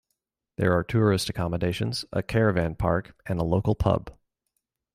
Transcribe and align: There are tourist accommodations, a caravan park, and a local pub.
There 0.57 0.73
are 0.75 0.83
tourist 0.83 1.29
accommodations, 1.29 2.05
a 2.11 2.23
caravan 2.23 2.73
park, 2.73 3.15
and 3.27 3.39
a 3.39 3.43
local 3.43 3.75
pub. 3.75 4.11